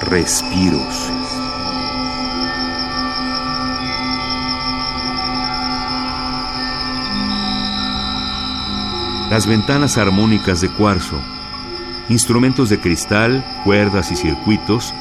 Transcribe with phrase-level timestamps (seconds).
[0.00, 1.10] Respiros.
[9.30, 11.16] Las ventanas armónicas de cuarzo,
[12.08, 14.92] instrumentos de cristal, cuerdas y circuitos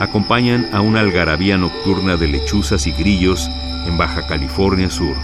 [0.00, 3.50] acompañan a una algarabía nocturna de lechuzas y grillos
[3.86, 5.16] en Baja California Sur.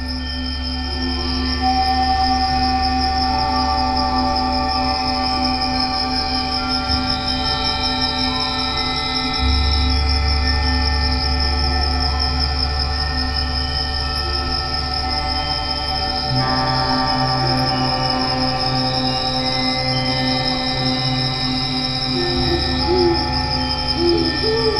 [24.42, 24.79] Ooh.